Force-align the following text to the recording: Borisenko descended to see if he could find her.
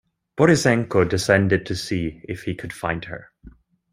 Borisenko 0.35 1.07
descended 1.07 1.63
to 1.67 1.75
see 1.75 2.21
if 2.23 2.41
he 2.41 2.55
could 2.55 2.73
find 2.73 3.05
her. 3.05 3.29